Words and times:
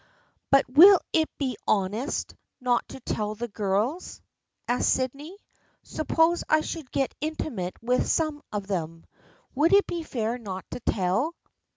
"But 0.51 0.67
will 0.67 0.99
it 1.13 1.29
be 1.37 1.57
honest 1.67 2.33
not 2.59 2.89
to 2.89 2.99
tell 3.01 3.35
the 3.35 3.47
girls?" 3.47 4.19
asked 4.67 4.89
Sydney." 4.89 5.37
Suppose 5.83 6.43
I 6.49 6.61
should 6.61 6.89
get 6.89 7.13
intimate 7.21 7.77
with 7.83 8.07
some 8.07 8.41
of 8.51 8.65
them. 8.65 9.05
Would 9.53 9.73
it 9.73 9.85
be 9.85 10.01
fair 10.01 10.39
not 10.39 10.65
to 10.71 10.79
tell 10.79 11.35